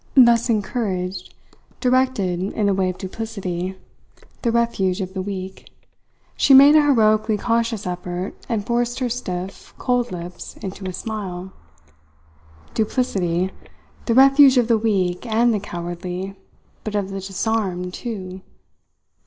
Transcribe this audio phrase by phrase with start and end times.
[0.17, 1.35] Thus encouraged,
[1.79, 3.77] directed in the way of duplicity,
[4.41, 5.69] the refuge of the weak,
[6.35, 11.53] she made a heroically conscious effort and forced her stiff, cold lips into a smile.
[12.73, 13.51] Duplicity
[14.05, 16.35] the refuge of the weak and the cowardly,
[16.83, 18.41] but of the disarmed, too!